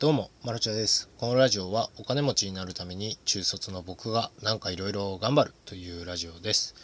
[0.00, 1.10] どうも、マルチャです。
[1.18, 6.74] このラジオはお金持ちになるために中卒の僕がなんかいろいろ頑張るというラジオです。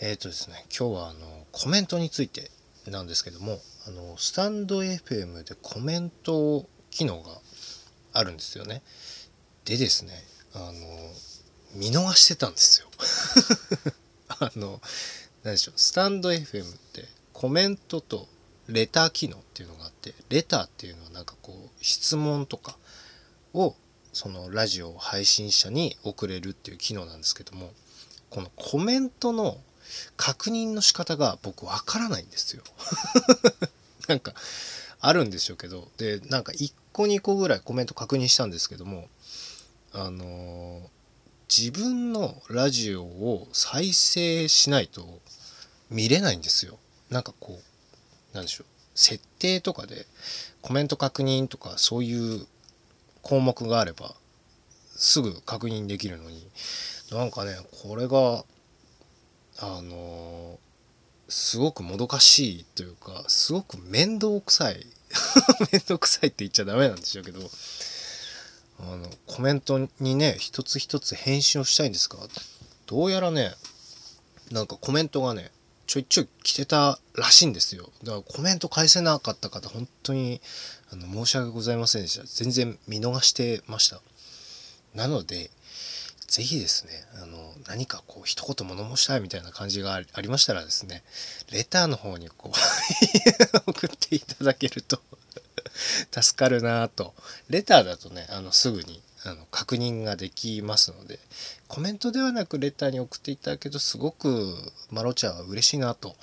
[0.00, 1.20] えっ、とですね、今日はあの
[1.52, 2.50] コメントについて
[2.86, 7.28] なんですけども、あのスタンド FM でコメント機能が
[8.14, 8.80] あるんですよね。
[9.66, 10.14] でですね、
[10.54, 10.72] あの
[11.74, 12.88] 見逃してたんですよ。
[14.40, 14.80] あの
[15.42, 18.26] 何でしょう、スタンド FM ってコメントと
[18.66, 21.34] レター機能っていうのがあってレターっていうのはなんか
[21.80, 22.76] 質問とか
[23.54, 23.74] を
[24.12, 27.70] そのラジオ配信者に送れるっていう機能なんですけども
[28.28, 29.58] このコメントの
[30.16, 32.62] 確認の仕方が僕わからないんですよ。
[34.08, 34.34] なんか
[35.00, 39.08] あるんでしょうけどでなんか1個2個ぐらいコメント確認したんですけども
[39.92, 41.00] あのー
[41.50, 45.20] 自分のラジオを再生しないと
[45.90, 46.78] 見れないんですよ。
[47.10, 47.60] なんかこ
[48.32, 50.06] うなんでしょう設定とかで
[50.62, 52.46] コメント確認とかそういう
[53.22, 54.14] 項目があれば
[54.96, 56.46] すぐ確認できるのに
[57.10, 58.44] なんかねこれが
[59.58, 60.58] あの
[61.28, 64.86] すごくもどかしいというかすごく面倒くさい
[65.72, 67.50] 面倒くさいって言っちゃダメなんでしょうけど
[68.80, 72.18] あのコメントにね一つ一つ返信をしたいんですが
[72.86, 73.54] どうやらね
[74.50, 75.50] なんかコメントがね
[75.90, 77.90] ちょいちょい来てたらしいんですよ。
[78.04, 80.40] だからコメント返せなかった方本当に
[80.92, 82.24] あの申し訳ございませんでした。
[82.26, 84.00] 全然見逃してました。
[84.94, 85.50] なので
[86.28, 91.02] ぜひですねあの何かこう一言物申したいみたいな感じがありましたらですね
[91.50, 95.02] レターの方にこう 送っていただけると
[96.12, 97.14] 助かるなぁと。
[97.48, 101.18] レターだとねあのすぐにあの確認ができますので
[101.68, 104.54] コメントではなくレターに送っていただけるとすごく
[104.90, 106.16] マロチャは嬉しいなと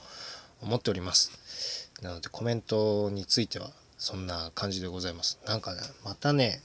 [0.61, 1.91] 思っております。
[2.01, 5.39] なのでコメントについてはそんな感じでございます。
[5.45, 6.61] なんかねまたね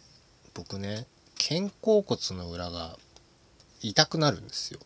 [0.55, 2.96] 僕ね肩甲骨の裏が
[3.83, 4.80] 痛くなるんですよ。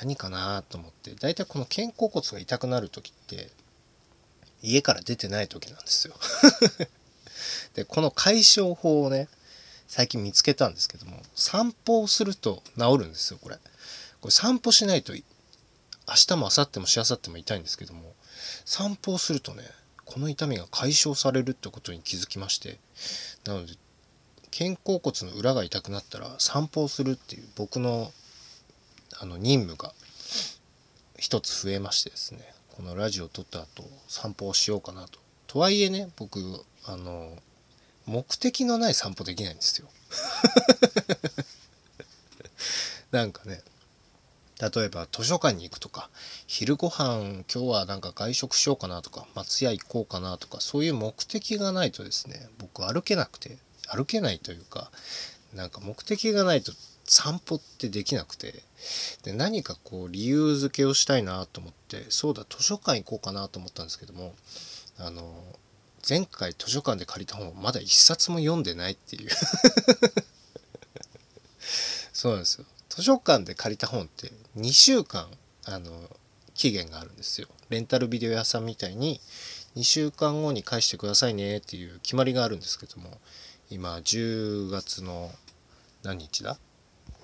[0.00, 3.50] 何かなと思って大体この肩甲骨が痛くなる時って
[4.62, 6.14] 家から出てない時なんですよ。
[7.74, 9.28] でこの解消法をね
[9.88, 13.56] 最近見つけたんですけども散歩をすると治るんですよこれ。
[14.20, 15.20] これ散歩しないと明
[16.06, 18.14] 日も明後日もしあさっても痛いんですけども
[18.64, 19.62] 散歩をするとね
[20.04, 22.78] この痛みが解消されるってことに気づきまして
[23.44, 23.72] なので
[24.50, 28.10] 肩甲骨の裏が痛くなったら散歩をするっていう僕の
[29.20, 29.92] あの任務が
[31.18, 32.40] 一つ増えましてですね
[32.76, 35.18] このラジオを撮った後散歩をしようかなと。
[35.46, 36.40] とはいえね僕
[36.84, 37.36] あの
[38.08, 39.88] 目的のない散歩できないんですよ。
[43.12, 43.62] なんかね
[44.60, 46.10] 例えば図書館に行くとか
[46.46, 54.90] 昼ご飯今日はなんか外食しようかなとか松屋行こうかなとかそういう目的がないとですね僕歩けなくて歩けないというか
[55.54, 56.72] なんか目的がないと
[57.04, 58.62] 散歩ってできなくて
[59.22, 64.34] で何かこう理由付けをしたいなと思ってそうだ図書館行こうかなと思ったんですけども
[64.98, 65.22] あの
[66.08, 69.30] 前回図書館で借りた本をまだ一冊も読んでないっていう。
[72.12, 72.66] そうなんですよ。
[72.88, 75.28] 図書館で借りた本って2週間
[75.66, 75.90] あの
[76.54, 77.48] 期限があるんですよ。
[77.68, 79.20] レンタルビデオ屋さんみたいに
[79.76, 83.20] 2週間後に返してくださいねっていう決まりがあるんですけども
[83.70, 85.30] 今10月の
[86.02, 86.58] 何日だ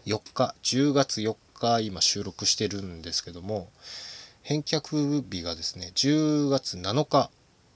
[0.04, 0.54] ？4日。
[0.62, 3.70] 10月4日今収録してるんですけども
[4.42, 7.30] 返却日がですね10月7日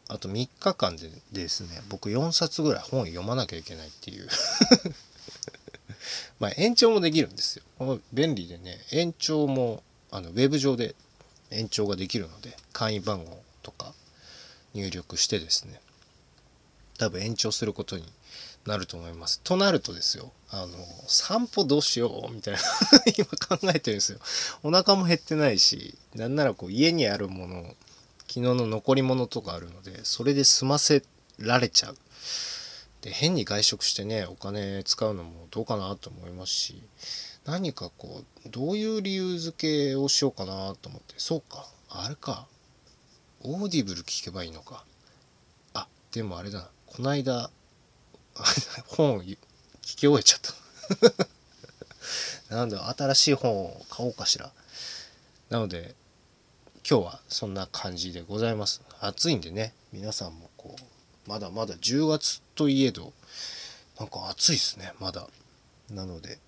[0.08, 4.28] あと3日間でですね僕4冊ぐらい本読まなきゃいけないっていう
[6.40, 10.94] まあ延長もできるんですよ便利でね延長もあのウェブ上で
[11.50, 13.92] 延長ができるので会員番号とか
[14.74, 15.80] 入力してですね
[16.98, 18.04] 多分延長することに
[18.66, 19.40] なると思います。
[19.42, 20.68] となるとですよあの
[21.06, 22.60] 散歩どうしようみたいな
[23.16, 24.18] 今考えてるんですよ。
[24.62, 27.74] お腹も減ってないしなんならこう家にあるもの
[28.28, 31.02] 昨日の残り物とかあるのでそれで済ませ
[31.38, 31.96] られちゃう。
[33.00, 36.82] で変に外食してねお金使うのもどうかなと思いますし
[37.44, 41.14] 何かこうどういう理由付けをしようかなと思って。
[41.16, 41.66] そうか。
[41.88, 42.46] あれか。
[43.42, 44.84] Audible 聞けばいいのか。
[45.72, 46.68] あでもあれだな。
[46.86, 47.50] こないだ
[48.88, 49.36] 本を聞
[49.82, 50.40] き終えちゃっ
[52.48, 52.54] た。
[52.54, 54.52] なんで新しい本を買おうかしら。
[55.48, 55.94] なので
[56.90, 58.80] 今日はそんな感じでございます。
[58.98, 63.12] 暑いんでね皆さんもこうまだまだ10月といえど
[64.00, 65.28] なんか暑いですねまだ。
[65.90, 66.38] なので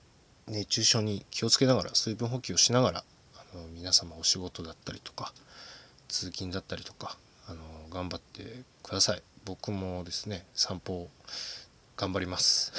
[0.46, 3.04] 熱中症に気をつけながら水分補給をしながら
[3.36, 5.34] あの皆様お仕事だったりとか
[6.08, 7.60] 通勤だったりとかあの
[7.90, 9.22] 頑張ってください。
[9.44, 11.10] 僕もですね散歩
[11.98, 12.72] 頑張ります。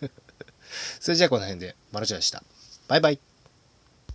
[0.98, 2.42] それじゃあこの辺でマルチでした。
[2.88, 3.29] バイバイ。